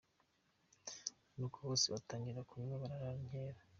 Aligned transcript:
Nuko 1.35 1.57
bose 1.67 1.85
batangira 1.93 2.39
kunywa 2.49 2.81
barara 2.81 3.09
inkera. 3.21 3.59